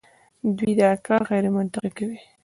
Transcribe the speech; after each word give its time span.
دوی 0.57 0.73
دا 0.79 0.89
کار 1.07 1.21
غیرمنطقي 1.29 1.91
کوي. 1.97 2.19